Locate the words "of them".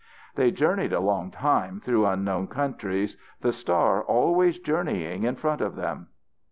5.61-6.07